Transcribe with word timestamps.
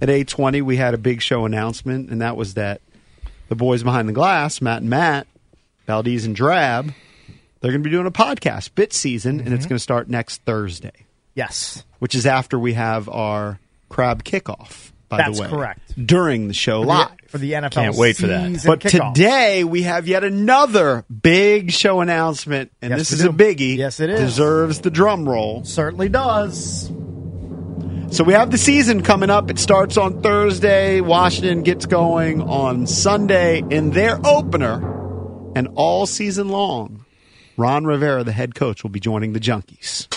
at 0.00 0.08
8:20 0.08 0.62
we 0.62 0.76
had 0.76 0.94
a 0.94 0.98
big 0.98 1.22
show 1.22 1.44
announcement 1.44 2.10
and 2.10 2.20
that 2.20 2.36
was 2.36 2.54
that 2.54 2.80
the 3.50 3.56
boys 3.56 3.82
behind 3.82 4.08
the 4.08 4.12
glass, 4.12 4.62
Matt 4.62 4.80
and 4.80 4.88
Matt, 4.88 5.26
Valdez 5.86 6.24
and 6.24 6.34
Drab, 6.34 6.94
they're 7.60 7.72
going 7.72 7.82
to 7.82 7.88
be 7.88 7.90
doing 7.90 8.06
a 8.06 8.10
podcast, 8.12 8.74
Bit 8.74 8.92
Season, 8.92 9.40
and 9.40 9.48
it's 9.48 9.64
mm-hmm. 9.64 9.70
going 9.70 9.76
to 9.76 9.82
start 9.82 10.08
next 10.08 10.42
Thursday, 10.42 11.06
Yes. 11.34 11.84
which 11.98 12.14
is 12.14 12.26
after 12.26 12.58
we 12.58 12.74
have 12.74 13.08
our 13.08 13.58
crab 13.88 14.22
kickoff, 14.22 14.92
by 15.08 15.18
That's 15.18 15.36
the 15.36 15.42
way. 15.42 15.48
That's 15.48 15.56
correct. 15.56 16.06
During 16.06 16.46
the 16.46 16.54
show 16.54 16.82
For 16.82 16.86
live. 16.86 17.08
the, 17.22 17.28
for 17.28 17.38
the 17.38 17.52
NFL 17.52 17.70
Can't 17.72 17.96
wait 17.96 18.16
for 18.16 18.28
that. 18.28 18.62
But 18.64 18.80
kickoff. 18.80 19.14
today 19.14 19.64
we 19.64 19.82
have 19.82 20.06
yet 20.06 20.22
another 20.22 21.04
big 21.10 21.72
show 21.72 22.00
announcement, 22.00 22.70
and 22.80 22.90
Yes, 22.90 23.00
this 23.00 23.12
is 23.12 23.22
do. 23.22 23.30
a 23.30 23.32
biggie. 23.32 23.76
Yes, 23.76 23.98
it 23.98 24.10
is. 24.10 24.20
Deserves 24.20 24.80
the 24.80 24.90
drum 24.90 25.28
roll. 25.28 25.64
certainly 25.64 26.08
does. 26.08 26.88
So 28.10 28.24
we 28.24 28.32
have 28.32 28.50
the 28.50 28.58
season 28.58 29.02
coming 29.02 29.30
up. 29.30 29.50
It 29.50 29.58
starts 29.58 29.96
on 29.96 30.20
Thursday. 30.20 31.00
Washington 31.00 31.62
gets 31.62 31.86
going 31.86 32.42
on 32.42 32.86
Sunday 32.88 33.62
in 33.70 33.90
their 33.92 34.18
opener, 34.26 35.52
and 35.54 35.68
all 35.76 36.06
season 36.06 36.48
long, 36.48 37.04
Ron 37.56 37.84
Rivera, 37.84 38.24
the 38.24 38.32
head 38.32 38.54
coach, 38.56 38.82
will 38.82 38.90
be 38.90 38.98
joining 39.00 39.32
the 39.32 39.38
Junkies. 39.40 40.08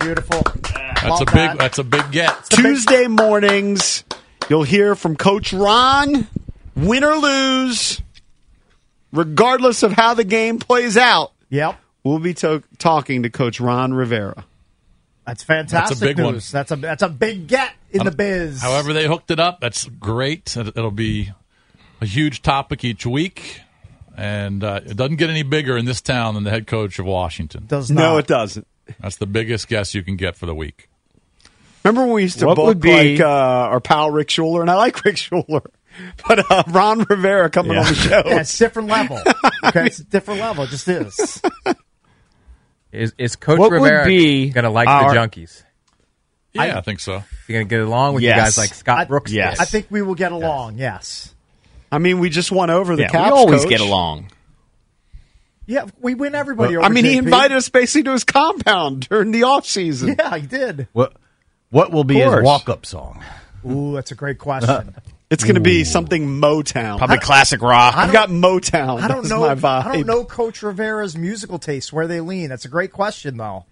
Beautiful. 0.00 0.42
That's 0.42 1.04
Love 1.04 1.20
a 1.22 1.24
big. 1.26 1.34
that. 1.34 1.58
That's 1.58 1.78
a 1.78 1.84
big 1.84 2.10
get. 2.10 2.46
Tuesday 2.48 3.06
mornings, 3.06 4.02
you'll 4.48 4.62
hear 4.62 4.94
from 4.94 5.14
Coach 5.14 5.52
Ron, 5.52 6.26
win 6.74 7.04
or 7.04 7.16
lose, 7.16 8.00
regardless 9.12 9.82
of 9.82 9.92
how 9.92 10.14
the 10.14 10.24
game 10.24 10.58
plays 10.58 10.96
out. 10.96 11.32
Yep. 11.50 11.78
We'll 12.02 12.18
be 12.18 12.32
to- 12.34 12.62
talking 12.78 13.22
to 13.24 13.30
Coach 13.30 13.60
Ron 13.60 13.92
Rivera. 13.92 14.44
That's 15.26 15.42
fantastic 15.42 16.00
big 16.00 16.18
one. 16.20 16.34
news. 16.34 16.50
That's 16.50 16.70
a 16.70 16.76
that's 16.76 17.02
a 17.02 17.08
big 17.08 17.46
get 17.46 17.72
in 17.90 18.04
the 18.04 18.10
biz. 18.10 18.60
However 18.60 18.92
they 18.92 19.06
hooked 19.06 19.30
it 19.30 19.40
up, 19.40 19.60
that's 19.60 19.84
great. 19.86 20.56
It- 20.56 20.68
It'll 20.76 20.90
be 20.90 21.30
a 22.00 22.06
huge 22.06 22.42
topic 22.42 22.84
each 22.84 23.06
week, 23.06 23.60
and 24.16 24.62
uh, 24.62 24.80
it 24.84 24.96
doesn't 24.96 25.16
get 25.16 25.30
any 25.30 25.42
bigger 25.42 25.76
in 25.78 25.86
this 25.86 26.00
town 26.02 26.34
than 26.34 26.44
the 26.44 26.50
head 26.50 26.66
coach 26.66 26.98
of 26.98 27.06
Washington. 27.06 27.64
does 27.66 27.90
not. 27.90 28.00
No, 28.02 28.16
it 28.18 28.26
doesn't. 28.26 28.66
That's 29.00 29.16
the 29.16 29.26
biggest 29.26 29.68
guess 29.68 29.94
you 29.94 30.02
can 30.02 30.16
get 30.16 30.36
for 30.36 30.44
the 30.46 30.54
week. 30.54 30.88
Remember 31.84 32.02
when 32.06 32.14
we 32.14 32.22
used 32.22 32.38
to 32.40 32.46
What 32.46 32.56
book 32.56 32.80
be- 32.80 33.14
like 33.14 33.20
uh, 33.20 33.26
our 33.28 33.80
pal 33.80 34.10
Rick 34.10 34.28
Schuler, 34.30 34.60
and 34.60 34.70
I 34.70 34.74
like 34.74 35.02
Rick 35.04 35.16
Schuler, 35.16 35.62
but 36.28 36.50
uh, 36.50 36.64
Ron 36.68 37.06
Rivera 37.08 37.48
coming 37.48 37.72
Yeah. 37.72 37.80
on 37.80 37.86
the 37.86 37.94
show. 37.94 38.22
Yeah, 38.26 38.40
it's 38.40 38.58
different 38.58 38.88
level. 38.88 39.18
Okay, 39.64 39.86
it's 39.86 39.98
a 39.98 40.04
different 40.04 40.40
level. 40.40 40.64
It 40.64 40.68
just 40.70 40.86
is. 40.88 41.40
Is 42.94 43.14
is 43.18 43.36
Coach 43.36 43.58
What 43.58 43.70
would 43.70 43.82
Rivera 43.82 44.50
gonna 44.52 44.70
like 44.70 44.88
our- 44.88 45.12
the 45.12 45.18
junkies? 45.20 45.62
Yeah, 46.52 46.78
I, 46.78 46.80
think 46.82 47.00
so. 47.00 47.24
You 47.48 47.52
gonna 47.54 47.64
get 47.64 47.80
along 47.80 48.14
with 48.14 48.22
Yes. 48.22 48.36
you 48.36 48.42
guys 48.42 48.58
like 48.58 48.74
Scott 48.74 48.98
I- 48.98 49.04
Brooks? 49.06 49.32
yes. 49.32 49.54
did? 49.58 49.62
I 49.62 49.64
think 49.64 49.86
we 49.90 50.02
will 50.02 50.14
get 50.14 50.30
along. 50.30 50.78
Yes. 50.78 51.34
I 51.90 51.98
mean, 51.98 52.20
we 52.20 52.30
just 52.30 52.52
won 52.52 52.70
over 52.70 52.94
the 52.94 53.02
Yeah, 53.02 53.08
Caps 53.08 53.32
we 53.32 53.36
always 53.38 53.60
coach. 53.62 53.70
get 53.70 53.80
along. 53.80 54.30
Yeah, 55.66 55.86
we 56.00 56.14
win 56.14 56.34
everybody 56.34 56.76
over. 56.76 56.84
I 56.84 56.90
mean, 56.90 57.04
he 57.04 57.16
invited 57.16 57.56
us 57.56 57.68
basically 57.70 58.04
to 58.04 58.12
his 58.12 58.22
compound 58.24 59.08
during 59.08 59.30
the 59.32 59.44
off 59.44 59.66
season. 59.66 60.14
Yeah, 60.18 60.36
he 60.36 60.46
did. 60.46 60.86
What 60.92 61.14
what 61.70 61.90
will 61.90 62.04
be 62.04 62.20
his 62.20 62.42
walk 62.42 62.68
up 62.68 62.86
song? 62.86 63.22
Ooh, 63.68 63.94
that's 63.94 64.12
a 64.12 64.14
great 64.14 64.38
question. 64.38 64.94
It's 65.30 65.42
going 65.42 65.54
to 65.56 65.60
be 65.60 65.84
something 65.84 66.26
Motown. 66.40 66.98
Probably 66.98 67.18
classic 67.18 67.60
rock. 67.62 67.96
I've 67.96 68.12
got 68.12 68.28
Motown. 68.28 69.00
I 69.00 69.08
don't 69.08 69.22
That's 69.22 69.30
know. 69.30 69.40
my 69.40 69.54
vibe. 69.54 69.86
I 69.86 69.92
don't 69.96 70.06
know 70.06 70.24
Coach 70.24 70.62
Rivera's 70.62 71.16
musical 71.16 71.58
taste 71.58 71.92
where 71.92 72.06
they 72.06 72.20
lean. 72.20 72.50
That's 72.50 72.64
a 72.66 72.68
great 72.68 72.92
question, 72.92 73.36
though. 73.38 73.64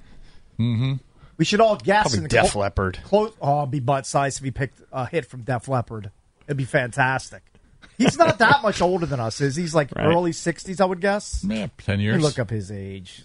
Mm-hmm. 0.59 0.95
We 1.37 1.45
should 1.45 1.61
all 1.61 1.77
guess. 1.77 2.03
Probably 2.05 2.19
and 2.21 2.29
Def 2.29 2.53
clo- 2.53 2.63
Leppard. 2.63 2.99
Close. 3.05 3.33
Oh, 3.41 3.61
it'd 3.61 3.71
be 3.71 3.81
butt 3.81 4.07
size 4.07 4.39
if 4.39 4.45
he 4.45 4.51
picked 4.51 4.81
a 4.93 5.07
hit 5.07 5.27
from 5.27 5.43
Def 5.43 5.69
Leppard. 5.69 6.11
It'd 6.47 6.57
be 6.57 6.65
fantastic. 6.65 7.43
He's 7.99 8.17
not 8.19 8.39
that 8.39 8.63
much 8.63 8.81
older 8.81 9.07
than 9.07 9.21
us, 9.21 9.41
is 9.41 9.55
he? 9.57 9.63
He's 9.63 9.75
like 9.75 9.91
Right. 9.95 10.07
early 10.07 10.33
sixties, 10.33 10.81
I 10.81 10.87
would 10.87 11.01
guess. 11.01 11.45
Yeah, 11.49 11.67
ten 11.79 11.95
Let 11.95 11.99
me 11.99 12.05
years. 12.05 12.23
look 12.23 12.39
up 12.39 12.51
his 12.51 12.73
age. 12.73 13.25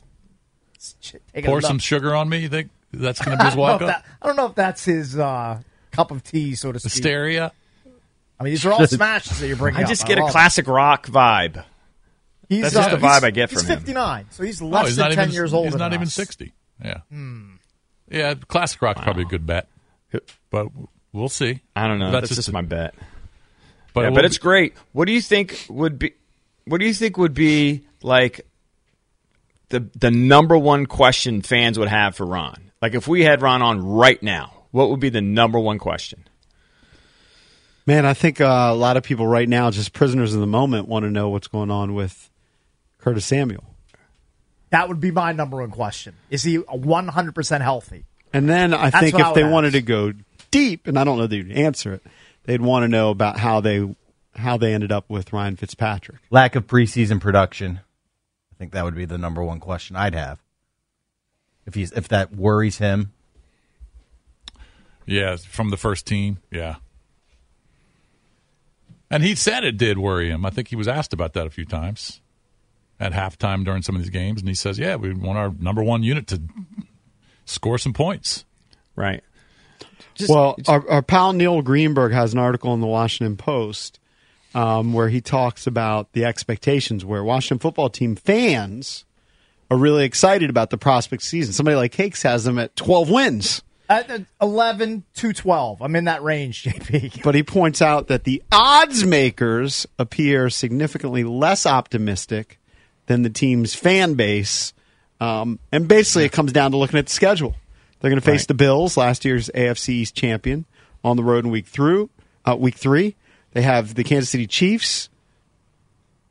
Take 1.02 1.22
a 1.36 1.42
Pour 1.48 1.56
look. 1.56 1.64
some 1.68 1.80
sugar 1.80 2.14
on 2.16 2.30
me. 2.30 2.40
You 2.40 2.50
think 2.50 2.70
that's 2.94 3.20
going 3.24 3.38
to 3.38 3.44
be 3.44 3.48
I 3.48 3.50
his 3.50 3.56
don't, 3.56 3.64
know 3.66 3.72
walk 3.72 3.82
if 3.82 3.88
up? 3.90 4.04
that, 4.04 4.06
I 4.22 4.28
don't 4.28 4.36
know 4.36 4.46
if 4.48 4.56
that's 4.56 4.86
his 4.86 5.18
uh, 5.18 5.60
cup 5.92 6.12
of 6.12 6.24
tea, 6.24 6.54
so 6.56 6.72
to 6.72 6.80
speak. 6.80 6.92
Hysteria. 6.92 7.52
I 8.40 8.44
mean, 8.44 8.52
these 8.52 8.66
are 8.66 8.72
all 8.72 8.86
smashes 8.88 9.40
that 9.40 9.48
you're 9.48 9.56
bringing 9.58 9.80
I 9.80 9.84
up. 9.84 9.90
just 9.90 10.06
get 10.08 10.18
a 10.18 10.22
love 10.22 10.30
it. 10.30 10.32
classic 10.34 10.68
rock 10.68 11.08
vibe. 11.08 11.64
He's, 12.50 12.62
That's 12.62 12.76
just 12.76 12.90
uh, 12.90 12.96
the 12.96 13.06
vibe 13.06 13.24
I 13.24 13.32
get 13.32 13.50
he's 13.50 13.60
from 13.62 13.68
him. 13.70 13.78
He's 13.80 13.86
59, 13.88 14.26
so 14.32 14.44
he's 14.44 14.62
Oh, 14.62 14.68
less 14.68 14.86
he's 14.88 14.96
than 14.96 15.12
10 15.12 15.20
even. 15.24 15.34
years 15.34 15.54
old. 15.54 15.66
He's 15.66 15.76
not 15.76 15.90
than 15.90 15.96
even 15.96 16.08
us. 16.08 16.14
sixty. 16.14 16.54
Yeah. 16.84 17.00
Yeah, 18.10 18.36
classic 18.48 18.82
rock's 18.82 19.02
probably 19.02 19.24
a 19.24 19.26
good 19.26 19.46
bet, 19.46 19.68
but 20.50 20.68
we'll 21.12 21.28
see. 21.30 21.60
I 21.76 21.88
don't 21.88 22.00
know. 22.00 22.12
That's, 22.12 22.30
That's 22.30 22.36
just 22.36 22.46
just- 22.48 22.54
my 22.54 22.62
bet. 22.62 22.94
But, 23.94 24.02
yeah, 24.02 24.08
it 24.10 24.14
but 24.14 24.26
it's 24.26 24.38
be- 24.38 24.42
great. 24.44 24.74
What 24.94 25.06
do 25.06 25.12
you 25.12 25.22
think 25.22 25.66
would 25.70 25.98
be? 26.00 26.14
What 26.66 26.80
do 26.80 26.86
you 26.86 26.94
think 26.94 27.18
would 27.18 27.34
be 27.34 27.88
like 28.04 28.46
the 29.70 29.90
the 30.00 30.12
number 30.12 30.56
one 30.58 30.86
question 30.86 31.42
fans 31.42 31.80
would 31.80 31.88
have 31.90 32.16
for 32.16 32.26
Ron? 32.26 32.72
Like 32.82 32.94
if 32.94 33.08
we 33.08 33.24
had 33.24 33.42
Ron 33.42 33.62
on 33.64 33.84
right 33.84 34.22
now, 34.22 34.66
what 34.72 34.92
would 34.92 35.00
be 35.00 35.10
the 35.10 35.22
number 35.22 35.60
one 35.60 35.80
question? 35.80 36.27
Man, 37.88 38.06
I 38.06 38.14
think 38.14 38.42
uh, 38.42 38.68
a 38.70 38.76
lot 38.76 38.98
of 38.98 39.04
people 39.04 39.26
right 39.26 39.48
now, 39.48 39.72
just 39.72 39.94
prisoners 39.94 40.34
of 40.34 40.42
the 40.42 40.46
moment, 40.46 40.90
want 40.90 41.04
to 41.04 41.10
know 41.10 41.30
what's 41.30 41.48
going 41.48 41.72
on 41.72 41.94
with 41.96 42.30
Curtis 42.98 43.26
Samuel. 43.26 43.64
That 44.72 44.90
would 44.90 45.00
be 45.00 45.10
my 45.10 45.32
number 45.32 45.58
one 45.58 45.72
question. 45.72 46.14
Is 46.30 46.44
he 46.44 46.58
100% 46.58 47.62
healthy? 47.62 48.04
And 48.34 48.50
then 48.50 48.74
I 48.74 48.90
That's 48.90 49.02
think 49.02 49.14
what 49.16 49.24
I 49.24 49.30
if 49.30 49.36
they 49.36 49.44
would 49.44 49.54
wanted 49.54 49.72
to 49.72 49.82
go 49.82 50.12
deep, 50.52 50.86
and 50.88 51.00
I 51.00 51.06
don't 51.06 51.18
know 51.18 51.28
that 51.28 51.36
you'd 51.36 51.54
answer 51.54 51.94
it, 51.94 52.04
they'd 52.44 52.60
want 52.60 52.84
to 52.84 52.90
know 52.90 53.10
about 53.10 53.40
how 53.40 53.62
they 53.62 53.96
how 54.36 54.58
they 54.58 54.74
ended 54.74 54.92
up 54.92 55.10
with 55.10 55.32
Ryan 55.32 55.56
Fitzpatrick. 55.56 56.20
Lack 56.30 56.56
of 56.56 56.68
preseason 56.68 57.22
production. 57.22 57.80
I 58.52 58.56
think 58.60 58.74
that 58.74 58.84
would 58.84 58.96
be 58.96 59.06
the 59.06 59.18
number 59.18 59.42
one 59.42 59.62
question 59.62 59.96
I'd 59.96 60.14
have. 60.14 60.40
If 61.66 61.74
he's 61.74 61.94
if 61.94 62.10
that 62.10 62.36
worries 62.36 62.80
him. 62.80 63.14
Yeah, 65.06 65.38
from 65.38 65.70
the 65.70 65.78
first 65.78 66.06
team. 66.06 66.40
Yeah. 66.52 66.76
And 69.10 69.24
he 69.24 69.36
said 69.36 69.64
it 69.64 69.78
did 69.78 69.98
worry 69.98 70.30
him. 70.30 70.46
I 70.46 70.50
think 70.50 70.68
he 70.68 70.76
was 70.76 70.88
asked 70.88 71.14
about 71.14 71.34
that 71.34 71.48
a 71.48 71.50
few 71.50 71.66
times 71.66 72.22
at 73.00 73.14
halftime 73.14 73.64
during 73.64 73.82
some 73.82 73.96
of 73.96 74.02
these 74.02 74.10
games, 74.10 74.42
and 74.42 74.50
he 74.50 74.56
says, 74.56 74.78
"Yeah, 74.78 74.96
we 74.96 75.14
want 75.14 75.38
our 75.38 75.54
number 75.60 75.84
one 75.84 76.04
unit 76.04 76.28
to 76.28 76.42
score 77.46 77.78
some 77.78 77.94
points." 77.94 78.46
Right. 78.96 79.24
well, 80.28 80.58
our, 80.68 80.90
our 80.90 81.02
pal 81.04 81.34
Neil 81.34 81.62
Greenberg 81.62 82.12
has 82.12 82.34
an 82.34 82.40
article 82.40 82.74
in 82.74 82.82
the 82.82 82.88
Washington 82.88 83.38
Post 83.38 84.00
um, 84.56 84.94
where 84.94 85.10
he 85.10 85.22
talks 85.22 85.68
about 85.68 86.12
the 86.14 86.26
expectations, 86.26 87.06
where 87.06 87.24
Washington 87.24 87.60
football 87.60 87.90
team 87.90 88.16
fans 88.16 89.06
are 89.70 89.78
really 89.78 90.04
excited 90.04 90.50
about 90.50 90.70
the 90.70 90.78
prospect 90.78 91.22
season. 91.22 91.54
Somebody 91.54 91.76
like 91.76 91.92
Cakes 91.92 92.24
has 92.24 92.44
them 92.44 92.58
at 92.58 92.76
12 92.76 93.10
wins. 93.10 93.62
At 93.90 94.12
uh, 94.12 94.20
11 94.42 95.04
to 95.16 95.32
12. 95.34 95.82
I'm 95.82 95.96
in 95.96 96.06
that 96.06 96.22
range, 96.24 96.64
JP. 96.66 97.24
But 97.24 97.36
he 97.36 97.44
points 97.44 97.82
out 97.82 98.08
that 98.08 98.24
the 98.26 98.44
odds 98.52 99.06
makers 99.06 99.88
appear 99.98 100.50
significantly 100.50 101.24
less 101.24 101.66
optimistic 101.66 102.60
than 103.06 103.22
the 103.22 103.30
team's 103.30 103.74
fan 103.74 104.16
base. 104.16 104.74
Um, 105.22 105.60
and 105.72 105.88
basically, 105.88 106.26
it 106.26 106.32
comes 106.34 106.52
down 106.52 106.72
to 106.72 106.78
looking 106.78 107.00
at 107.00 107.06
the 107.08 107.12
schedule. 107.14 107.56
They're 108.00 108.12
going 108.12 108.20
to 108.22 108.26
face 108.26 108.42
Right. 108.42 108.48
the 108.50 108.54
Bills, 108.54 108.98
last 108.98 109.24
year's 109.26 109.50
AFC 109.56 109.90
East 109.90 110.16
champion, 110.16 110.66
on 111.04 111.16
the 111.18 111.24
road 111.24 111.46
in 111.46 111.52
week 111.52 111.66
through 111.66 112.10
uh, 112.46 112.56
week 112.58 112.76
three. 112.76 113.16
They 113.54 113.62
have 113.62 113.96
the 113.96 114.04
Kansas 114.04 114.30
City 114.30 114.46
Chiefs 114.48 115.10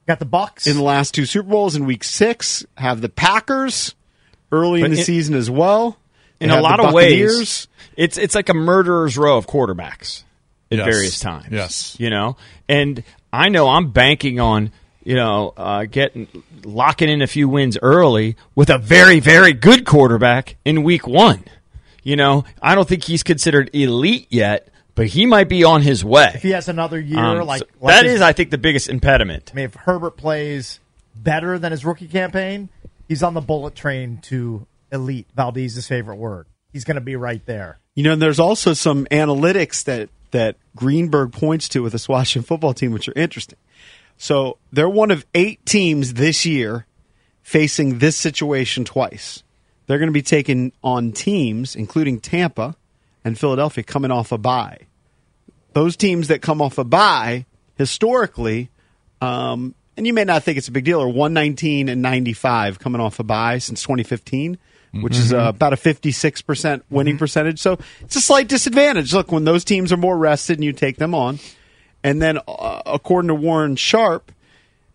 Got 0.06 0.20
the 0.20 0.26
Bucs. 0.26 0.68
in 0.68 0.76
the 0.76 0.82
last 0.84 1.14
two 1.14 1.24
Super 1.26 1.48
Bowls 1.48 1.74
in 1.74 1.84
week 1.86 2.04
six. 2.04 2.64
Have 2.76 3.00
the 3.00 3.08
Packers 3.08 3.96
early 4.52 4.82
in 4.82 4.92
the 4.92 4.98
in- 4.98 5.04
season 5.04 5.34
as 5.34 5.50
well. 5.50 5.98
They 6.38 6.46
in 6.46 6.50
a 6.50 6.60
lot 6.60 6.80
of 6.80 6.92
ways, 6.92 7.66
it's 7.96 8.18
it's 8.18 8.34
like 8.34 8.48
a 8.48 8.54
murderer's 8.54 9.16
row 9.16 9.36
of 9.38 9.46
quarterbacks 9.46 10.22
at 10.70 10.78
Yes. 10.78 10.84
various 10.86 11.20
times. 11.20 11.46
Yes. 11.50 11.96
you 11.98 12.10
know, 12.10 12.36
and 12.68 13.02
I 13.32 13.48
know 13.48 13.68
I'm 13.68 13.90
banking 13.90 14.38
on 14.40 14.70
you 15.04 15.14
know 15.14 15.54
uh, 15.56 15.84
getting 15.84 16.26
locking 16.64 17.08
in 17.08 17.22
a 17.22 17.26
few 17.26 17.48
wins 17.48 17.78
early 17.80 18.36
with 18.54 18.68
a 18.70 18.78
very 18.78 19.20
very 19.20 19.52
good 19.52 19.86
quarterback 19.86 20.56
in 20.64 20.82
week 20.82 21.06
one. 21.06 21.44
You 22.02 22.16
know, 22.16 22.44
I 22.62 22.74
don't 22.74 22.88
think 22.88 23.02
he's 23.04 23.22
considered 23.22 23.70
elite 23.72 24.26
yet, 24.30 24.68
but 24.94 25.06
he 25.08 25.26
might 25.26 25.48
be 25.48 25.64
on 25.64 25.82
his 25.82 26.04
way. 26.04 26.30
if 26.34 26.42
he 26.42 26.50
has 26.50 26.68
another 26.68 27.00
year, 27.00 27.18
Um, 27.18 27.44
like, 27.46 27.60
so 27.60 27.66
like 27.80 27.94
that 27.96 28.04
his- 28.04 28.14
is, 28.16 28.20
I 28.20 28.32
think, 28.32 28.50
the 28.50 28.58
biggest 28.58 28.88
impediment. 28.88 29.50
I 29.52 29.56
mean, 29.56 29.64
if 29.64 29.74
Herbert 29.74 30.16
plays 30.16 30.78
better 31.16 31.58
than 31.58 31.72
his 31.72 31.84
rookie 31.84 32.06
campaign, 32.06 32.68
he's 33.08 33.24
on 33.24 33.34
the 33.34 33.40
bullet 33.40 33.74
train 33.74 34.18
to 34.24 34.66
elite. 34.92 35.26
Valdez's 35.34 35.86
favorite 35.86 36.16
word. 36.16 36.46
He's 36.72 36.84
going 36.84 36.96
to 36.96 37.00
be 37.00 37.16
right 37.16 37.44
there. 37.46 37.78
You 37.94 38.04
know, 38.04 38.12
and 38.12 38.22
there's 38.22 38.40
also 38.40 38.74
some 38.74 39.06
analytics 39.06 39.84
that 39.84 40.10
that 40.32 40.56
Greenberg 40.74 41.32
points 41.32 41.68
to 41.70 41.82
with 41.82 41.92
this 41.92 42.08
Washington 42.08 42.46
football 42.46 42.74
team, 42.74 42.92
which 42.92 43.08
are 43.08 43.14
interesting. 43.16 43.58
So 44.18 44.58
they're 44.72 44.88
one 44.88 45.10
of 45.10 45.24
eight 45.34 45.64
teams 45.64 46.14
this 46.14 46.44
year 46.44 46.86
facing 47.42 47.98
this 47.98 48.16
situation 48.16 48.84
twice. 48.84 49.42
They're 49.86 49.98
going 49.98 50.08
to 50.08 50.12
be 50.12 50.22
taking 50.22 50.72
on 50.82 51.12
teams, 51.12 51.76
including 51.76 52.20
Tampa 52.20 52.76
and 53.24 53.38
Philadelphia, 53.38 53.84
coming 53.84 54.10
off 54.10 54.32
a 54.32 54.38
bye. 54.38 54.80
Those 55.72 55.96
teams 55.96 56.28
that 56.28 56.42
come 56.42 56.60
off 56.60 56.78
a 56.78 56.84
bye 56.84 57.46
historically, 57.76 58.70
um, 59.20 59.74
and 59.96 60.06
you 60.06 60.12
may 60.12 60.24
not 60.24 60.42
think 60.42 60.58
it's 60.58 60.68
a 60.68 60.72
big 60.72 60.84
deal, 60.84 61.00
are 61.00 61.08
119 61.08 61.88
and 61.88 62.02
95 62.02 62.78
coming 62.78 63.00
off 63.00 63.20
a 63.20 63.22
bye 63.22 63.58
since 63.58 63.82
2015, 63.82 64.58
which 65.02 65.16
is 65.16 65.32
uh, 65.32 65.38
about 65.38 65.72
a 65.72 65.76
56% 65.76 66.82
winning 66.90 67.18
percentage. 67.18 67.58
So 67.58 67.78
it's 68.00 68.16
a 68.16 68.20
slight 68.20 68.48
disadvantage. 68.48 69.12
Look, 69.12 69.32
when 69.32 69.44
those 69.44 69.64
teams 69.64 69.92
are 69.92 69.96
more 69.96 70.16
rested 70.16 70.58
and 70.58 70.64
you 70.64 70.72
take 70.72 70.96
them 70.96 71.14
on, 71.14 71.38
and 72.02 72.20
then 72.20 72.38
uh, 72.46 72.82
according 72.86 73.28
to 73.28 73.34
Warren 73.34 73.76
Sharp, 73.76 74.32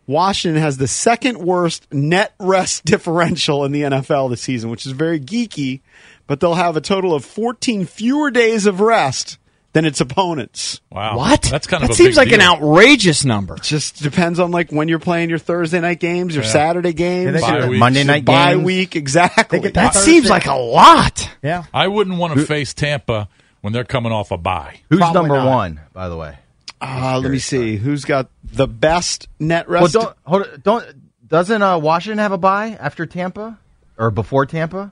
Washington 0.07 0.61
has 0.61 0.77
the 0.77 0.87
second 0.87 1.37
worst 1.37 1.91
net 1.93 2.33
rest 2.39 2.85
differential 2.85 3.65
in 3.65 3.71
the 3.71 3.83
NFL 3.83 4.29
this 4.29 4.41
season, 4.41 4.69
which 4.69 4.85
is 4.85 4.91
very 4.91 5.19
geeky, 5.19 5.81
but 6.27 6.39
they'll 6.39 6.55
have 6.55 6.77
a 6.77 6.81
total 6.81 7.13
of 7.13 7.25
14 7.25 7.85
fewer 7.85 8.31
days 8.31 8.65
of 8.65 8.81
rest 8.81 9.37
than 9.73 9.85
its 9.85 10.01
opponents. 10.01 10.81
Wow. 10.91 11.17
What? 11.17 11.43
That's 11.43 11.65
kind 11.67 11.83
of 11.83 11.89
that 11.89 11.93
a 11.93 11.97
seems 11.97 12.17
big 12.17 12.29
like 12.29 12.31
an 12.33 12.41
outrageous 12.41 13.23
number. 13.23 13.55
Just 13.57 14.01
depends 14.03 14.39
on 14.39 14.51
like 14.51 14.71
when 14.71 14.87
you're 14.89 14.99
playing 14.99 15.29
your 15.29 15.39
Thursday 15.39 15.79
night 15.79 15.99
games, 15.99 16.35
your 16.35 16.43
Yeah. 16.43 16.49
Saturday 16.51 16.93
games, 16.93 17.33
they 17.33 17.39
Bye. 17.41 17.69
Monday 17.69 18.03
night 18.03 18.25
bye 18.25 18.53
games. 18.53 18.65
week, 18.65 18.95
exactly. 18.95 19.59
They 19.59 19.69
That 19.71 19.93
Thursday- 19.93 20.11
seems 20.11 20.29
like 20.29 20.45
a 20.45 20.55
lot. 20.55 21.29
Yeah. 21.41 21.63
I 21.73 21.87
wouldn't 21.87 22.17
want 22.17 22.33
to 22.37 22.45
face 22.45 22.73
Tampa 22.73 23.29
when 23.61 23.71
they're 23.73 23.83
coming 23.85 24.11
off 24.11 24.31
a 24.31 24.37
bye. 24.37 24.81
Who's 24.89 24.99
Probably 24.99 25.13
number 25.21 25.35
not. 25.35 25.47
one, 25.55 25.79
by 25.93 26.09
the 26.09 26.17
way? 26.17 26.37
Uh, 26.81 27.19
let 27.21 27.31
me 27.31 27.37
see 27.37 27.77
who's 27.77 28.05
got 28.05 28.27
the 28.43 28.67
best 28.67 29.27
net 29.39 29.69
rest? 29.69 29.95
Well, 29.95 30.03
don't 30.05 30.17
hold 30.25 30.41
it, 30.47 30.63
don't 30.63 30.83
doesn't 31.27 31.61
uh, 31.61 31.77
Washington 31.77 32.17
have 32.17 32.31
a 32.31 32.39
bye 32.39 32.75
after 32.79 33.05
Tampa 33.05 33.59
or 33.99 34.09
before 34.09 34.47
Tampa? 34.47 34.91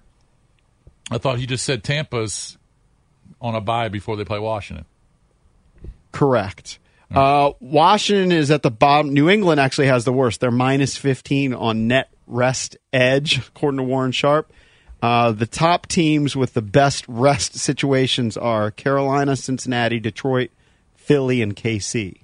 I 1.09 1.17
thought 1.17 1.39
you 1.39 1.47
just 1.47 1.65
said 1.65 1.83
Tampa's 1.83 2.58
on 3.41 3.55
a 3.55 3.61
bye 3.61 3.89
before 3.89 4.15
they 4.15 4.25
play 4.25 4.39
Washington. 4.39 4.85
Correct. 6.11 6.79
Uh, 7.13 7.51
Washington 7.59 8.31
is 8.31 8.51
at 8.51 8.61
the 8.61 8.69
bottom. 8.71 9.13
New 9.13 9.29
England 9.29 9.59
actually 9.59 9.87
has 9.87 10.05
the 10.05 10.13
worst. 10.13 10.39
They're 10.41 10.51
minus 10.51 10.95
15 10.95 11.53
on 11.53 11.87
net 11.87 12.09
rest 12.27 12.77
edge, 12.93 13.39
according 13.39 13.77
to 13.77 13.83
Warren 13.83 14.11
Sharp. 14.11 14.51
Uh, 15.01 15.31
the 15.31 15.47
top 15.47 15.87
teams 15.87 16.35
with 16.35 16.53
the 16.53 16.61
best 16.61 17.05
rest 17.07 17.55
situations 17.55 18.37
are 18.37 18.69
Carolina, 18.69 19.35
Cincinnati, 19.35 19.99
Detroit, 19.99 20.51
Philly, 20.95 21.41
and 21.41 21.55
KC. 21.55 22.21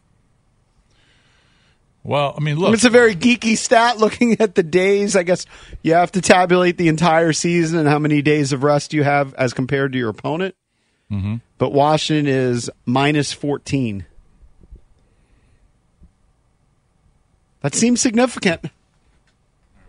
Well, 2.03 2.35
I 2.37 2.41
mean, 2.41 2.57
look, 2.57 2.73
It's 2.75 2.83
a 2.83 2.91
very 2.91 3.15
geeky 3.15 3.57
stat 3.57 3.97
looking 3.99 4.39
at 4.39 4.53
the 4.53 4.61
days. 4.61 5.15
I 5.15 5.23
guess 5.23 5.47
you 5.81 5.93
have 5.93 6.11
to 6.11 6.21
tabulate 6.21 6.77
the 6.77 6.89
entire 6.89 7.33
season 7.33 7.79
and 7.79 7.87
how 7.87 7.97
many 7.97 8.21
days 8.21 8.53
of 8.53 8.61
rest 8.61 8.93
you 8.93 9.03
have 9.03 9.33
as 9.35 9.53
compared 9.53 9.93
to 9.93 9.97
your 9.97 10.09
opponent. 10.09 10.55
Mm-hmm. 11.11 11.35
But 11.57 11.71
Washington 11.71 12.27
is 12.27 12.69
minus 12.85 13.31
14. 13.31 14.05
That 17.61 17.73
seems 17.73 18.01
significant. 18.01 18.61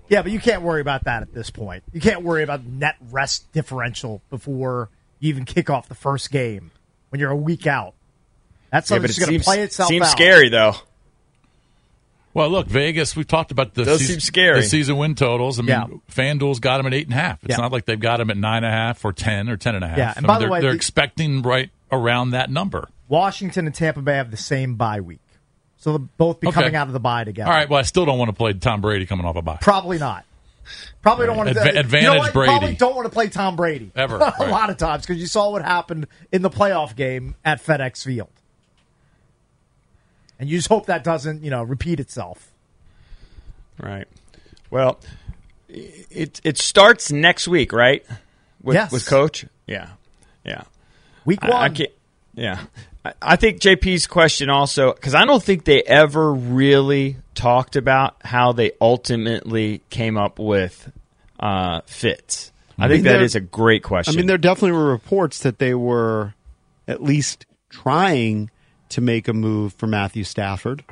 Yeah, 0.09 0.23
but 0.23 0.31
you 0.31 0.39
can't 0.41 0.63
worry 0.63 0.81
about 0.81 1.05
that 1.05 1.23
at 1.23 1.35
this 1.35 1.51
point. 1.51 1.83
You 1.93 2.01
can't 2.01 2.23
worry 2.23 2.43
about 2.43 2.65
net 2.65 2.97
rest 3.11 3.51
differential 3.53 4.23
before 4.31 4.89
you 5.19 5.29
even 5.31 5.45
kick 5.45 5.69
off 5.69 5.89
the 5.89 5.95
first 5.95 6.31
game 6.31 6.71
when 7.11 7.21
you're 7.21 7.31
a 7.33 7.37
week 7.37 7.67
out. 7.67 7.95
That's 8.71 8.89
Yeah, 8.91 8.97
something 8.97 9.03
but 9.03 9.07
that's 9.09 9.19
it 9.19 9.21
going 9.21 9.27
to 9.29 9.33
seems, 9.35 9.45
play 9.45 9.63
itself 9.63 9.89
seems 9.89 10.07
out. 10.07 10.11
scary 10.13 10.49
though. 10.49 10.75
Well, 12.37 12.50
look, 12.50 12.67
Vegas. 12.67 13.17
We've 13.17 13.27
talked 13.27 13.50
about 13.50 13.75
the 13.75 13.85
Does 13.85 13.99
season, 14.00 14.15
seem 14.15 14.21
scary. 14.21 14.61
the 14.61 14.67
season 14.67 14.97
win 14.99 15.15
totals. 15.15 15.59
I 15.59 15.62
mean, 15.62 15.69
Yeah. 15.71 15.87
FanDuel's 16.12 16.61
got 16.61 16.77
them 16.77 16.87
at 16.87 16.94
eight 16.94 17.06
and 17.06 17.15
a 17.15 17.17
half. 17.17 17.43
It's 17.43 17.53
Yeah. 17.53 17.56
not 17.62 17.73
like 17.73 17.87
they've 17.87 17.99
got 17.99 18.19
them 18.19 18.31
at 18.31 18.37
nine 18.37 18.59
and 18.62 18.67
a 18.67 18.71
half 18.71 19.05
or 19.05 19.12
ten 19.12 19.49
or 19.49 19.56
ten 19.56 19.75
and 19.75 19.83
a 19.85 19.88
half. 19.88 19.99
Yeah, 19.99 20.12
and 20.17 20.27
I 20.27 20.29
by 20.29 20.35
mean, 20.35 20.38
the 20.41 20.44
they're, 20.44 20.53
way, 20.53 20.61
they're 20.61 20.71
the- 20.71 20.77
expecting 20.77 21.43
right 21.43 21.71
around 21.91 22.31
that 22.31 22.50
number. 22.50 22.88
Washington 23.09 23.67
and 23.67 23.75
Tampa 23.75 24.03
Bay 24.03 24.17
have 24.17 24.31
the 24.31 24.37
same 24.37 24.75
bye 24.75 25.00
week. 25.00 25.21
So 25.79 25.91
they'll 25.91 26.09
both 26.17 26.41
be 26.41 26.49
Okay. 26.49 26.55
coming 26.55 26.75
out 26.77 26.87
of 26.88 26.93
the 26.93 27.00
bye 27.00 27.25
together. 27.25 27.50
All 27.50 27.56
right. 27.56 27.69
Well, 27.69 27.79
I 27.79 27.83
still 27.83 28.05
don't 28.05 28.19
want 28.19 28.29
to 28.29 28.33
play 28.37 28.53
Tom 28.55 28.81
Brady 28.81 29.06
coming 29.06 29.25
off 29.27 29.37
a 29.37 29.43
bye. 29.43 29.59
Probably 29.61 29.99
not. 29.99 30.25
Probably 31.00 31.27
don't 31.27 31.37
want 31.37 31.49
to. 31.50 31.55
Adva- 31.55 31.67
you 31.67 31.73
know 31.75 31.81
advantage? 31.81 32.32
Brady. 32.32 32.50
Probably 32.50 32.75
don't 32.75 32.97
want 32.97 33.06
to 33.06 33.12
play 33.12 33.29
Tom 33.29 33.55
Brady 33.55 33.93
Ever, 33.94 34.17
a 34.17 34.19
right. 34.19 34.49
lot 34.50 34.69
of 34.69 34.77
times 34.79 35.03
because 35.06 35.21
you 35.21 35.27
saw 35.29 35.50
what 35.53 35.62
happened 35.62 36.09
in 36.32 36.43
the 36.43 36.50
playoff 36.50 36.97
game 36.97 37.37
at 37.44 37.65
FedEx 37.65 38.03
Field, 38.05 38.29
and 40.38 40.49
you 40.49 40.59
just 40.59 40.69
hope 40.69 40.87
that 40.87 41.05
doesn't 41.05 41.43
you 41.43 41.50
know 41.50 41.62
repeat 41.62 42.00
itself. 42.00 42.50
Right. 43.81 44.09
Well, 44.71 45.00
it 45.69 46.41
it 46.44 46.59
starts 46.59 47.12
next 47.12 47.49
week, 47.49 47.73
right? 47.73 48.05
With, 48.62 48.75
Yes. 48.75 48.93
With 48.93 49.06
coach. 49.06 49.44
Yeah. 49.67 49.91
Yeah. 50.44 50.62
Week 51.25 51.41
I, 51.43 51.50
one. 51.50 51.62
I 51.62 51.69
can't. 51.69 51.91
Yeah. 52.35 52.61
I, 53.05 53.12
I 53.23 53.37
think 53.37 53.61
JP's 53.61 54.06
question 54.06 54.51
also 54.51 54.93
because 54.93 55.15
I 55.15 55.25
don't 55.25 55.43
think 55.43 55.65
they 55.65 55.82
ever 55.82 56.32
really 56.32 57.17
talked 57.34 57.77
about 57.77 58.17
how 58.25 58.53
they 58.53 58.72
ultimately 58.81 59.82
came 59.91 60.17
up 60.17 60.39
with 60.39 60.91
uh, 61.39 61.82
Fitz. 61.87 62.53
I 62.79 62.89
think 62.89 63.05
mean, 63.05 63.13
that 63.19 63.34
a 63.34 63.41
great 63.41 63.82
question. 63.82 64.15
I 64.15 64.17
mean, 64.17 64.27
there 64.27 64.37
definitely 64.37 64.72
were 64.72 64.91
reports 64.91 65.41
that 65.41 65.58
they 65.58 65.75
were 65.75 66.34
at 66.87 67.03
least 67.03 67.46
trying 67.70 68.51
to 68.96 69.00
make 69.03 69.29
a 69.29 69.32
move 69.32 69.72
for 69.74 69.86
Matthew 69.86 70.24
Stafford. 70.24 70.82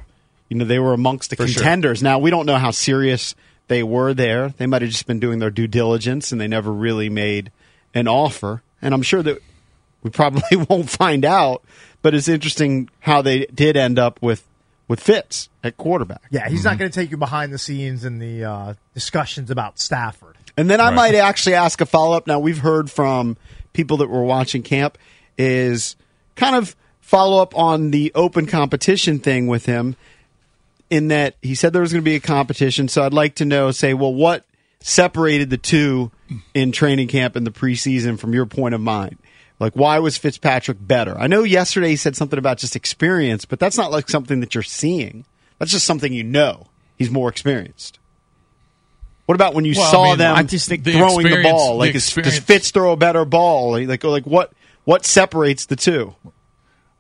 You 0.49 0.59
know, 0.59 0.65
they 0.67 0.79
were 0.79 0.93
amongst 0.93 1.31
the 1.31 1.37
For 1.37 1.49
sure. 1.49 1.55
contenders. 1.63 2.03
Now, 2.03 2.19
we 2.19 2.31
don't 2.31 2.45
know 2.47 2.57
how 2.59 2.71
serious 2.71 3.35
they 3.69 3.83
were 3.83 4.13
there. 4.13 4.51
They 4.51 4.67
might 4.67 4.83
have 4.83 4.91
just 4.91 5.07
been 5.07 5.19
doing 5.21 5.39
their 5.39 5.51
due 5.51 5.67
diligence 5.67 6.31
and 6.33 6.39
they 6.41 6.47
never 6.47 6.71
really 6.71 7.09
made 7.09 7.51
an 7.95 8.07
offer. 8.07 8.63
And 8.83 8.93
I'm 8.93 9.01
sure 9.03 9.23
that 9.23 9.39
we 10.03 10.11
probably 10.11 10.43
won't 10.69 10.91
find 10.91 11.25
out, 11.25 11.65
but 12.03 12.15
it's 12.15 12.29
interesting 12.29 12.91
how 13.01 13.23
they 13.23 13.47
did 13.47 13.77
end 13.79 13.99
up 13.99 14.21
with, 14.21 14.47
with 14.87 15.01
Fitz 15.01 15.49
at 15.63 15.79
quarterback. 15.79 16.21
yeah, 16.31 16.47
he's 16.51 16.65
not 16.65 16.77
going 16.77 16.91
to 16.91 16.95
take 16.95 17.11
you 17.11 17.17
behind 17.17 17.55
the 17.55 17.59
scenes 17.59 18.05
in 18.05 18.19
the 18.19 18.45
uh, 18.45 18.75
discussions 18.93 19.51
about 19.51 19.79
Stafford. 19.79 20.37
And 20.59 20.69
then 20.69 20.79
I 20.79 20.89
Right. 20.89 20.95
might 20.95 21.15
actually 21.15 21.55
ask 21.55 21.81
a 21.81 21.87
follow 21.87 22.15
up. 22.19 22.27
Now 22.27 22.39
we've 22.39 22.59
heard 22.59 22.91
from 22.91 23.39
people 23.73 23.97
that 23.97 24.11
were 24.11 24.23
watching 24.25 24.63
camp 24.63 24.99
is 25.39 25.97
kind 26.37 26.55
of 26.55 26.77
follow 27.05 27.43
up 27.43 27.55
on 27.57 27.91
the 27.91 28.11
open 28.15 28.47
competition 28.47 29.19
thing 29.19 29.47
with 29.47 29.67
him 29.67 29.95
in 30.89 31.09
that 31.09 31.37
he 31.43 31.55
said 31.55 31.73
there 31.73 31.83
was 31.83 31.93
going 31.93 32.03
to 32.03 32.11
be 32.11 32.17
a 32.17 32.21
competition. 32.21 32.89
So 32.89 33.05
I'd 33.05 33.13
like 33.13 33.35
to 33.37 33.45
know, 33.45 33.71
say, 33.73 33.93
well, 33.93 34.13
what 34.13 34.45
separated 34.81 35.51
the 35.51 35.59
two 35.59 36.11
in 36.55 36.73
training 36.73 37.09
camp 37.09 37.37
in 37.37 37.45
the 37.45 37.51
preseason 37.51 38.19
from 38.19 38.33
your 38.33 38.47
point 38.47 38.75
of 38.75 38.81
mind? 38.81 39.19
Like, 39.61 39.75
why 39.75 39.99
was 39.99 40.17
Fitzpatrick 40.17 40.79
better? 40.81 41.17
I 41.17 41.27
know 41.27 41.43
yesterday 41.43 41.91
he 41.91 41.97
said 41.97 42.17
something 42.17 42.39
about 42.39 42.57
just 42.57 42.75
experience, 42.75 43.45
but 43.45 43.61
that's 43.61 43.77
not 43.77 43.93
like 43.93 44.09
something 44.09 44.41
that 44.41 44.55
you're 44.55 44.63
seeing. 44.63 45.27
That's 45.59 45.71
just 45.71 45.87
something 45.87 46.13
you 46.13 46.25
know. 46.25 46.69
He's 46.97 47.11
more 47.11 47.29
experienced. 47.29 47.99
What 49.27 49.35
about 49.35 49.55
when 49.55 49.67
you 49.67 49.75
Well, 49.77 49.87
I 49.87 49.91
saw 49.91 50.05
mean, 50.05 50.19
them 50.19 50.37
I 50.37 50.43
just 50.43 50.69
think 50.69 50.85
the 50.85 50.93
throwing 50.93 51.29
the 51.29 51.43
ball? 51.43 51.75
the 51.75 51.79
Like, 51.79 51.95
is, 51.95 52.13
does 52.13 52.39
Fitz 52.39 52.71
throw 52.71 52.93
a 52.93 52.97
better 52.97 53.25
ball? 53.25 53.73
Like, 53.73 53.89
like, 53.89 54.05
like 54.05 54.25
what? 54.25 54.53
What 54.85 55.05
separates 55.05 55.67
the 55.67 55.77
two? 55.77 56.15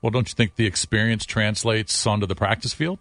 Well, 0.05 0.11
don't 0.11 0.29
you 0.29 0.35
think 0.35 0.57
the 0.57 0.67
experience 0.67 1.25
translates 1.25 2.07
onto 2.07 2.27
the 2.27 2.35
practice 2.35 2.75
field? 2.75 2.99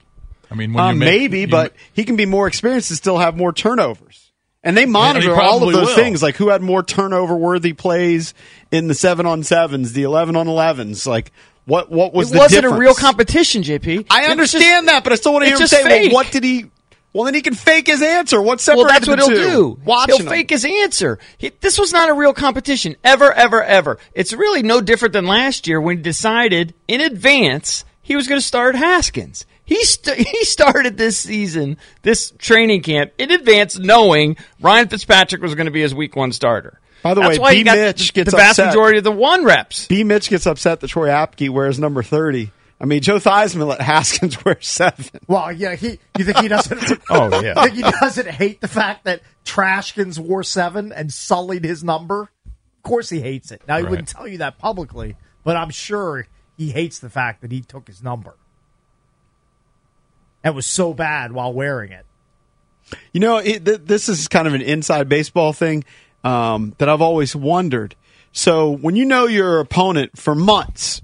I 0.50 0.56
mean, 0.56 0.72
when 0.72 0.82
Uh, 0.86 0.92
you 0.92 0.96
make, 1.00 1.10
maybe, 1.10 1.40
you- 1.42 1.48
but 1.50 1.74
he 1.92 2.06
can 2.06 2.16
be 2.16 2.26
more 2.26 2.48
experienced 2.48 2.92
and 2.92 2.98
still 2.98 3.18
have 3.18 3.36
more 3.36 3.52
turnovers. 3.52 4.32
And 4.64 4.78
they 4.78 4.86
monitor 4.86 5.36
all 5.36 5.68
of 5.68 5.74
those 5.74 5.88
will. 5.88 5.96
things, 5.96 6.24
like 6.24 6.38
who 6.38 6.48
had 6.48 6.62
more 6.62 6.82
turnover 6.82 7.36
worthy 7.36 7.74
plays 7.74 8.34
in 8.72 8.88
the 8.88 8.94
seven 8.94 9.26
on 9.26 9.44
sevens, 9.44 9.92
the 9.92 10.04
eleven 10.04 10.38
on 10.38 10.48
elevens. 10.48 11.06
Like, 11.06 11.34
What 11.66 11.92
what 11.92 12.14
was 12.14 12.30
it 12.30 12.36
the 12.36 12.40
wasn't 12.40 12.62
difference? 12.62 12.78
a 12.78 12.80
real 12.80 12.94
competition, 12.94 13.64
JP. 13.64 14.06
I 14.10 14.24
It 14.24 14.30
understand 14.30 14.62
just- 14.62 14.86
that, 14.86 15.04
but 15.04 15.12
I 15.12 15.16
still 15.18 15.34
want 15.34 15.44
to 15.44 15.50
hear 15.50 15.58
him 15.60 15.68
say, 15.68 15.84
well, 16.08 16.14
what 16.14 16.32
did 16.32 16.46
he? 16.46 16.68
Well, 17.14 17.26
then 17.26 17.36
he 17.36 17.42
can 17.44 17.54
fake 17.54 17.86
his 17.88 18.02
answer. 18.02 18.42
What 18.42 18.48
Well, 18.48 18.58
separated 18.58 18.90
that's 18.90 19.08
what 19.08 19.20
he'll 19.20 19.28
two? 19.30 19.36
do. 19.36 19.80
Watching 19.86 20.16
he'll 20.16 20.26
him. 20.26 20.30
fake 20.32 20.50
his 20.50 20.66
answer. 20.66 21.20
He, 21.38 21.52
this 21.62 21.78
was 21.78 21.94
not 21.94 22.10
a 22.10 22.14
real 22.14 22.34
competition 22.34 22.96
ever, 23.04 23.32
ever, 23.32 23.64
ever. 23.64 24.00
It's 24.16 24.34
really 24.34 24.64
no 24.64 24.82
different 24.82 25.14
than 25.14 25.28
last 25.28 25.68
year 25.68 25.80
when 25.80 25.98
he 25.98 26.04
decided 26.04 26.74
in 26.88 27.02
advance 27.02 27.86
he 28.02 28.16
was 28.16 28.28
going 28.28 28.42
to 28.42 28.46
start 28.46 28.76
Haskins. 28.76 29.46
He 29.64 29.84
st- 29.84 30.18
he 30.28 30.44
started 30.44 30.98
this 30.98 31.18
season, 31.18 31.78
this 32.02 32.32
training 32.40 32.82
camp 32.82 33.14
in 33.20 33.32
advance, 33.32 33.78
knowing 33.78 34.36
Ryan 34.60 34.88
Fitzpatrick 34.88 35.42
was 35.42 35.54
going 35.56 35.68
to 35.68 35.72
be 35.72 35.82
his 35.82 35.94
Week 35.96 36.16
One 36.16 36.32
starter. 36.32 36.80
By 37.04 37.14
the 37.14 37.22
That's 37.22 37.38
way, 37.38 37.64
B. 37.64 37.70
Mitch 37.70 38.14
gets 38.14 38.32
the 38.32 38.38
vast 38.38 38.60
upset. 38.60 38.68
majority 38.68 38.98
of 38.98 39.04
the 39.04 39.12
one 39.12 39.44
reps. 39.46 39.88
B. 39.88 40.04
Mitch 40.04 40.30
gets 40.30 40.48
upset 40.48 40.80
that 40.80 40.88
Troy 40.88 41.10
Apke 41.10 41.50
wears 41.50 41.78
number 41.78 42.02
thirty. 42.02 42.52
I 42.82 42.86
mean, 42.86 43.02
Joe 43.02 43.18
Theismann 43.18 43.68
let 43.68 43.82
Haskins 43.82 44.44
wear 44.46 44.58
seven. 44.62 45.06
Well, 45.28 45.52
yeah, 45.52 45.76
he. 45.76 46.00
You 46.18 46.26
think 46.26 46.40
he 46.40 46.48
doesn't? 46.48 46.82
Oh, 47.10 47.42
yeah. 47.42 47.54
Think 47.64 47.76
he 47.76 47.82
doesn't 47.82 48.28
hate 48.28 48.60
the 48.62 48.68
fact 48.68 49.06
that 49.06 49.22
Trashkins 49.46 50.20
wore 50.20 50.44
seven 50.44 50.92
and 50.92 51.12
sullied 51.14 51.64
his 51.64 51.84
number? 51.84 52.24
Of 52.24 52.84
course, 52.84 53.10
he 53.10 53.22
hates 53.22 53.52
it. 53.52 53.62
Now 53.68 53.78
he 53.78 53.84
Right. 53.84 53.90
wouldn't 53.92 54.10
tell 54.10 54.28
you 54.28 54.40
that 54.40 54.58
publicly, 54.58 55.16
but 55.46 55.56
I'm 55.56 55.70
sure 55.70 56.28
he 56.58 56.72
hates 56.72 57.00
the 57.00 57.10
fact 57.10 57.42
that 57.42 57.52
he 57.52 57.62
took 57.62 57.88
his 57.88 58.04
number. 58.04 58.36
That 60.44 60.54
was 60.56 60.66
so 60.66 60.94
bad 60.94 61.32
while 61.32 61.54
wearing 61.54 61.92
it. 61.94 62.06
You 63.14 63.22
know, 63.22 63.38
it, 63.38 63.64
th- 63.64 63.82
this 63.86 64.10
is 64.10 64.28
kind 64.28 64.48
of 64.48 64.54
an 64.54 64.62
inside 64.62 65.08
baseball 65.08 65.54
thing 65.54 65.86
um, 66.24 66.76
that 66.80 66.90
I've 66.90 67.02
always 67.02 67.34
wondered. 67.36 67.96
So, 68.34 68.72
when 68.72 68.96
you 68.98 69.06
know 69.06 69.26
your 69.26 69.60
opponent 69.60 70.18
for 70.18 70.36
months, 70.36 71.02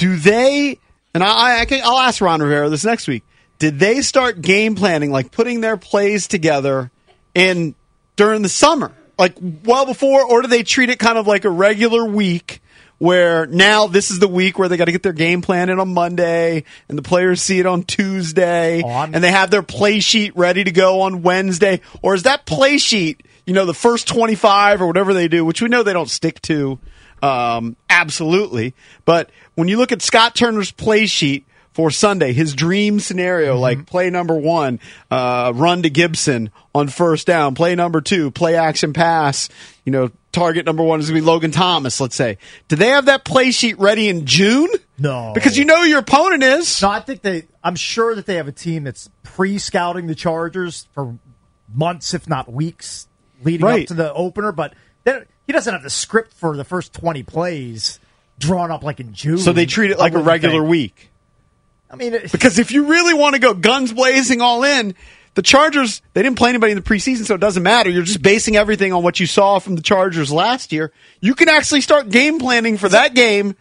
do 0.00 0.16
they? 0.16 0.78
And 1.14 1.22
I, 1.22 1.60
I 1.60 1.64
can, 1.66 1.82
I'll 1.84 1.98
ask 1.98 2.20
Ron 2.20 2.40
Rivera 2.40 2.68
this 2.68 2.84
next 2.84 3.06
week. 3.06 3.22
Did 3.58 3.78
they 3.78 4.00
start 4.00 4.40
game 4.40 4.74
planning, 4.74 5.12
like 5.12 5.30
putting 5.30 5.60
their 5.60 5.76
plays 5.76 6.26
together 6.26 6.90
in 7.34 7.74
during 8.16 8.42
the 8.42 8.48
summer, 8.48 8.92
like 9.18 9.34
well 9.64 9.84
before, 9.84 10.24
or 10.24 10.42
do 10.42 10.48
they 10.48 10.62
treat 10.62 10.88
it 10.88 10.98
kind 10.98 11.18
of 11.18 11.26
like 11.26 11.44
a 11.44 11.50
regular 11.50 12.04
week? 12.04 12.62
Where 12.96 13.46
now 13.46 13.86
this 13.86 14.10
is 14.10 14.18
the 14.18 14.28
week 14.28 14.58
where 14.58 14.68
they 14.68 14.76
got 14.76 14.84
to 14.84 14.92
get 14.92 15.02
their 15.02 15.14
game 15.14 15.40
plan 15.40 15.70
in 15.70 15.80
on 15.80 15.94
Monday, 15.94 16.64
and 16.86 16.98
the 16.98 17.02
players 17.02 17.40
see 17.40 17.58
it 17.58 17.64
on 17.64 17.82
Tuesday, 17.82 18.82
oh, 18.84 18.88
and 18.88 19.24
they 19.24 19.30
have 19.30 19.50
their 19.50 19.62
play 19.62 20.00
sheet 20.00 20.36
ready 20.36 20.64
to 20.64 20.70
go 20.70 21.00
on 21.00 21.22
Wednesday, 21.22 21.80
or 22.02 22.14
is 22.14 22.24
that 22.24 22.44
play 22.44 22.76
sheet, 22.76 23.22
you 23.46 23.54
know, 23.54 23.64
the 23.64 23.72
first 23.72 24.06
twenty 24.06 24.34
five 24.34 24.82
or 24.82 24.86
whatever 24.86 25.14
they 25.14 25.28
do, 25.28 25.46
which 25.46 25.62
we 25.62 25.68
know 25.68 25.82
they 25.82 25.94
don't 25.94 26.10
stick 26.10 26.42
to, 26.42 26.78
um, 27.22 27.76
absolutely. 27.88 28.74
But 29.04 29.30
when 29.54 29.68
you 29.68 29.76
look 29.78 29.92
at 29.92 30.02
Scott 30.02 30.34
Turner's 30.34 30.70
play 30.70 31.06
sheet 31.06 31.46
for 31.72 31.90
Sunday, 31.90 32.32
his 32.32 32.54
dream 32.54 32.98
scenario, 33.00 33.56
like 33.58 33.86
play 33.86 34.10
number 34.10 34.34
one, 34.34 34.80
uh, 35.10 35.52
run 35.54 35.82
to 35.82 35.90
Gibson 35.90 36.50
on 36.74 36.88
first 36.88 37.26
down, 37.26 37.54
play 37.54 37.74
number 37.74 38.00
two, 38.00 38.30
play 38.30 38.56
action 38.56 38.92
pass, 38.92 39.48
you 39.84 39.92
know, 39.92 40.10
target 40.32 40.64
number 40.66 40.82
one 40.82 41.00
is 41.00 41.08
going 41.08 41.16
to 41.16 41.22
be 41.22 41.26
Logan 41.26 41.50
Thomas, 41.50 42.00
let's 42.00 42.14
say. 42.16 42.38
Do 42.68 42.76
they 42.76 42.88
have 42.88 43.06
that 43.06 43.24
play 43.24 43.50
sheet 43.50 43.78
ready 43.78 44.08
in 44.08 44.26
June? 44.26 44.68
No, 44.98 45.32
Because 45.34 45.56
you 45.56 45.64
know 45.64 45.82
who 45.82 45.88
your 45.88 46.00
opponent 46.00 46.42
is. 46.42 46.82
No, 46.82 46.90
I 46.90 47.00
think 47.00 47.22
they. 47.22 47.44
I'm 47.64 47.74
sure 47.76 48.14
that 48.14 48.26
they 48.26 48.34
have 48.34 48.48
a 48.48 48.52
team 48.52 48.84
that's 48.84 49.08
pre-scouting 49.22 50.06
the 50.06 50.14
Chargers 50.14 50.86
for 50.94 51.18
months, 51.72 52.12
if 52.14 52.28
not 52.28 52.52
weeks, 52.52 53.08
leading 53.42 53.64
Right. 53.66 53.82
up 53.82 53.88
to 53.88 53.94
the 53.94 54.12
opener. 54.12 54.52
But 54.52 54.74
then 55.04 55.24
he 55.50 55.52
doesn't 55.52 55.72
have 55.72 55.82
the 55.82 55.90
script 55.90 56.32
for 56.34 56.56
the 56.56 56.62
first 56.62 56.92
20 56.92 57.24
plays 57.24 57.98
drawn 58.38 58.70
up 58.70 58.84
like 58.84 59.00
in 59.00 59.12
June. 59.12 59.38
So 59.38 59.52
they 59.52 59.66
treat 59.66 59.90
it 59.90 59.98
like 59.98 60.12
a 60.12 60.20
regular 60.20 60.60
think. 60.60 60.70
week. 60.70 61.10
I 61.90 61.96
mean, 61.96 62.14
it, 62.14 62.30
Because 62.30 62.60
if 62.60 62.70
you 62.70 62.86
really 62.86 63.14
want 63.14 63.34
to 63.34 63.40
go 63.40 63.52
guns 63.52 63.92
blazing 63.92 64.40
all 64.40 64.62
in, 64.62 64.94
the 65.34 65.42
Chargers, 65.42 66.02
they 66.12 66.22
didn't 66.22 66.38
play 66.38 66.50
anybody 66.50 66.70
in 66.70 66.78
the 66.78 66.84
preseason, 66.84 67.24
so 67.24 67.34
it 67.34 67.40
doesn't 67.40 67.64
matter. 67.64 67.90
You're 67.90 68.04
just 68.04 68.22
basing 68.22 68.54
everything 68.54 68.92
on 68.92 69.02
what 69.02 69.18
you 69.18 69.26
saw 69.26 69.58
from 69.58 69.74
the 69.74 69.82
Chargers 69.82 70.30
last 70.30 70.70
year. 70.70 70.92
You 71.18 71.34
can 71.34 71.48
actually 71.48 71.80
start 71.80 72.10
game 72.10 72.38
planning 72.38 72.78
for 72.78 72.88
that 72.88 73.16
game 73.16 73.56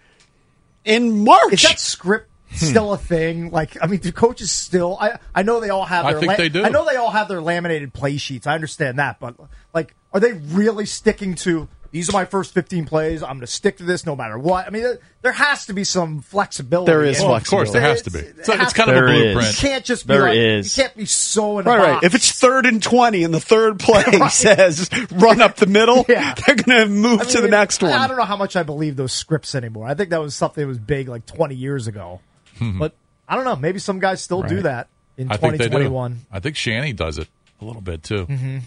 in 0.86 1.24
March. 1.24 1.54
is 1.54 1.64
that 1.64 1.80
script 1.80 2.30
still 2.54 2.94
a 2.94 3.00
thing? 3.00 3.50
Like, 3.50 3.78
I 3.82 3.88
mean, 3.88 4.00
do 4.00 4.12
coaches 4.12 4.52
still? 4.52 4.96
I 5.02 5.18
I 5.34 5.42
know 5.42 5.60
they 5.60 5.72
all 5.72 5.86
have. 5.86 6.06
I 6.06 6.12
Their 6.12 6.22
think 6.22 6.38
they 6.38 6.50
do. 6.50 6.64
I 6.64 6.70
know 6.70 6.86
they 6.86 6.98
all 6.98 7.10
have 7.10 7.28
their 7.28 7.42
laminated 7.42 7.94
play 7.94 8.18
sheets. 8.18 8.46
I 8.46 8.54
understand 8.54 9.00
that, 9.00 9.20
but 9.20 9.34
like, 9.74 9.96
are 10.14 10.20
they 10.20 10.34
really 10.34 10.86
sticking 10.86 11.34
to? 11.36 11.68
These 11.92 12.10
are 12.10 12.14
my 12.14 12.26
first 12.26 12.54
15 12.54 12.86
plays. 12.86 13.24
I'm 13.24 13.30
going 13.30 13.40
to 13.42 13.48
stick 13.48 13.78
to 13.78 13.84
this 13.84 14.06
no 14.06 14.16
matter 14.16 14.38
what. 14.38 14.68
I 14.68 14.70
mean, 14.70 14.84
there, 14.84 15.00
there 15.24 15.32
has 15.32 15.66
to 15.66 15.74
be 15.74 15.84
some 15.84 16.22
flexibility. 16.22 16.92
There 16.92 17.04
is 17.04 17.18
And- 17.20 17.28
Well, 17.28 17.36
of 17.38 17.46
course, 17.48 17.72
there 17.72 17.82
has 17.82 18.04
to 18.04 18.12
be. 18.12 18.20
It's- 18.20 18.48
It's, 18.48 18.62
it's 18.64 18.74
kind 18.74 18.90
to 18.92 18.98
of 18.98 19.04
a 19.04 19.08
There 19.08 19.14
is. 19.16 19.34
blueprint. 19.34 19.62
You 19.64 19.70
can't 19.70 19.86
just 19.86 20.06
be 20.08 20.14
There 20.14 20.22
like, 20.24 20.38
is. 20.38 20.78
You 20.78 20.84
can't 20.84 20.96
be 20.98 21.06
so 21.06 21.58
in 21.60 21.66
a 21.66 21.70
Right, 21.70 21.78
box. 21.80 21.92
right. 21.94 22.04
If 22.04 22.14
it's 22.16 22.32
third 22.32 22.66
and 22.68 22.82
20 22.84 23.24
and 23.24 23.34
the 23.34 23.40
third 23.40 23.80
play 23.80 24.04
says 24.30 24.90
run 25.12 25.42
up 25.42 25.56
the 25.56 25.66
middle, 25.66 26.06
Yeah. 26.08 26.36
they're 26.46 26.56
going 26.56 26.80
to 26.82 26.86
move 26.88 27.22
I 27.22 27.26
to 27.26 27.42
the 27.42 27.48
next 27.48 27.82
one. 27.82 27.92
I, 27.92 28.04
I 28.04 28.08
don't 28.08 28.18
know 28.18 28.24
how 28.24 28.38
much 28.38 28.56
I 28.56 28.64
believe 28.64 28.96
those 28.96 29.12
scripts 29.14 29.56
anymore. 29.56 29.88
I 29.88 29.96
think 29.96 30.12
that 30.12 30.22
was 30.22 30.36
something 30.36 30.62
that 30.62 30.68
was 30.68 30.78
big 30.78 31.08
like 31.10 31.26
20 31.26 31.56
years 31.56 31.88
ago. 31.88 32.20
but 32.60 32.94
I 33.28 33.36
don't 33.36 33.46
know. 33.46 33.56
Maybe 33.56 33.80
some 33.80 34.00
guys 34.00 34.22
still 34.22 34.44
do 34.44 34.62
that 34.62 34.90
in 35.18 35.32
I 35.32 35.38
think 35.38 35.54
they 35.54 35.58
do. 35.58 35.64
2021. 35.66 36.20
I 36.32 36.40
think 36.40 36.56
Shanny 36.56 36.94
does 36.94 37.18
it 37.18 37.28
a 37.62 37.66
little 37.66 37.82
bit 37.82 38.04
too. 38.04 38.26
Mm-hmm. 38.28 38.58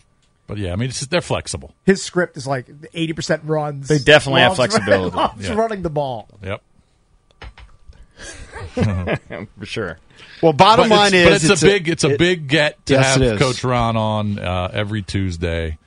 But 0.52 0.59
yeah, 0.61 0.73
I 0.73 0.76
mean, 0.76 0.90
it's 0.90 0.99
just, 0.99 1.11
they're 1.11 1.21
flexible. 1.23 1.75
His 1.85 2.02
script 2.02 2.37
is 2.37 2.47
like 2.47 2.66
80% 2.66 3.40
runs. 3.44 3.88
They 3.88 3.99
definitely 3.99 4.42
have 4.42 4.56
flexibility. 4.56 5.16
loves 5.16 5.49
Yeah. 5.49 5.54
running 5.54 5.80
the 5.82 5.88
ball. 5.90 6.28
Yep. 6.42 6.62
for 8.75 9.66
sure. 9.66 9.99
well, 10.42 10.52
bottom 10.52 10.88
but 10.88 10.94
line 10.94 11.14
it's, 11.14 11.42
is 11.42 11.49
but 11.49 11.52
it's, 11.54 11.62
a 11.62 11.66
big 11.66 11.88
it's 11.88 12.04
a 12.04 12.11
it- 12.11 12.18
big 12.18 12.49
get 12.49 12.85
to 12.87 12.94
Yes, 12.94 13.16
have. 13.18 13.38
Coach 13.38 13.64
Ron 13.64 13.97
on 13.97 14.38
uh, 14.38 14.71
every 14.73 15.02
Tuesday, 15.02 15.78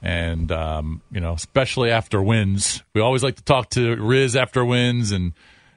and 0.00 0.50
um, 0.52 1.02
you 1.10 1.20
know, 1.20 1.32
especially 1.34 1.90
after 1.90 2.22
wins. 2.22 2.82
We 2.94 3.00
always 3.00 3.22
like 3.22 3.36
to 3.36 3.42
talk 3.44 3.70
to 3.70 3.96
Riz 3.96 4.36
after 4.36 4.64
wins, 4.64 5.12
and 5.12 5.32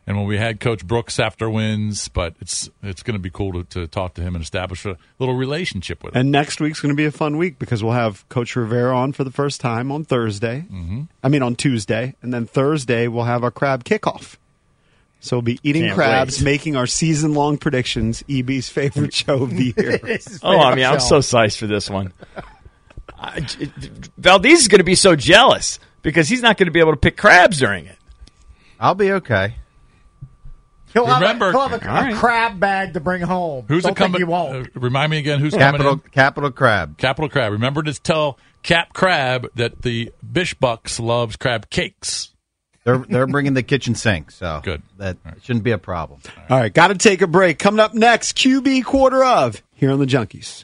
and 0.08 0.18
when 0.18 0.26
we 0.28 0.38
had 0.38 0.60
Coach 0.60 0.86
Brooks 0.86 1.20
after 1.20 1.50
wins. 1.50 2.08
But 2.10 2.36
it's 2.40 2.70
it's 2.84 3.04
going 3.04 3.16
to 3.16 3.20
be 3.20 3.30
cool 3.30 3.54
to, 3.54 3.64
to 3.66 3.88
talk 3.88 4.14
to 4.16 4.22
him 4.22 4.36
and 4.36 4.44
establish 4.44 4.86
a 4.86 4.98
little 5.20 5.36
relationship 5.36 6.04
with 6.04 6.16
him. 6.16 6.22
And 6.22 6.32
next 6.32 6.60
week's 6.60 6.80
going 6.82 6.94
to 6.94 6.98
be 6.98 7.06
a 7.06 7.12
fun 7.12 7.38
week 7.38 7.60
because 7.60 7.84
we'll 7.84 7.94
have 7.94 8.28
Coach 8.30 8.56
Rivera 8.56 8.96
on 8.96 9.14
for 9.14 9.24
the 9.24 9.32
first 9.32 9.62
time 9.62 9.92
on 9.92 10.04
Thursday. 10.06 10.66
Mm-hmm. 10.72 11.04
I 11.24 11.30
mean, 11.30 11.42
on 11.42 11.56
Tuesday. 11.56 12.16
And 12.22 12.34
then 12.34 12.46
Thursday, 12.46 13.08
we'll 13.08 13.26
have 13.26 13.44
our 13.44 13.52
crab 13.52 13.84
kickoff. 13.84 14.38
So 15.22 15.38
we'll 15.38 15.42
be 15.42 15.60
eating 15.64 15.84
Can't 15.86 15.96
crabs, 15.96 16.38
wait. 16.40 16.46
making 16.46 16.76
our 16.76 16.86
season 16.86 17.34
long 17.34 17.58
predictions, 17.58 18.24
EB's 18.30 18.70
favorite 18.70 19.14
show 19.14 19.42
of 19.42 19.50
the 19.50 19.74
year. 19.76 20.00
Oh, 20.44 20.60
I 20.60 20.76
mean, 20.76 20.86
I'm 20.86 21.00
so 21.00 21.18
psyched 21.20 21.58
for 21.58 21.66
this 21.66 21.90
one. 21.90 22.14
I, 23.18 23.40
J- 23.40 23.72
Valdez 24.20 24.60
is 24.60 24.68
going 24.68 24.80
to 24.80 24.84
be 24.86 24.94
so 24.94 25.16
jealous 25.16 25.80
because 26.04 26.30
he's 26.30 26.44
not 26.44 26.58
going 26.58 26.68
to 26.68 26.72
be 26.72 26.80
able 26.80 26.92
to 26.92 26.98
pick 27.00 27.18
crabs 27.18 27.58
during 27.58 27.88
it. 27.88 27.98
I'll 28.80 28.94
be 28.94 29.14
okay. 29.14 29.56
He'll 30.96 31.06
have, 31.06 31.22
a, 31.42 31.52
he'll 31.52 31.68
have 31.68 31.84
a, 31.84 31.88
All 31.88 31.94
right. 31.94 32.14
a 32.14 32.18
crab 32.18 32.60
bag 32.60 32.94
to 32.94 33.00
bring 33.00 33.22
home. 33.22 33.66
Who's 33.68 33.84
Don't 33.84 33.92
it 33.92 33.96
coming? 33.98 34.14
Think 34.14 34.18
he 34.20 34.24
won't. 34.24 34.68
uh, 34.76 34.80
remind 34.80 35.12
me 35.12 35.18
again. 35.20 35.40
Who's 35.40 35.54
Capital 35.54 35.86
coming 35.92 36.04
in? 36.06 36.12
Capital 36.12 36.52
Crab. 36.52 36.98
Capital 36.98 37.30
Crab. 37.30 37.52
Remember 37.52 37.84
to 37.84 37.94
tell 38.02 38.40
Cap 38.64 38.94
Crab 38.94 39.48
that 39.56 39.82
the 39.82 40.12
Bishbucks 40.26 41.00
loves 41.00 41.36
crab 41.36 41.70
cakes. 41.70 42.32
They're 42.86 43.00
they're 43.00 43.28
bringing 43.28 43.56
the 43.56 43.64
kitchen 43.64 43.94
sink, 43.96 44.32
so 44.32 44.62
Good. 44.64 44.82
That 44.98 45.18
shouldn't 45.44 45.66
be 45.66 45.72
a 45.72 45.78
problem. 45.78 46.22
All 46.50 46.60
right, 46.60 46.74
got 46.74 46.88
to 46.88 46.96
take 46.96 47.22
a 47.22 47.28
break. 47.28 47.60
Coming 47.60 47.80
up 47.82 47.94
next, 47.94 48.38
QB 48.38 48.86
quarter 48.86 49.24
of 49.24 49.62
here 49.76 49.92
on 49.92 50.00
the 50.00 50.06
Junkies. 50.06 50.64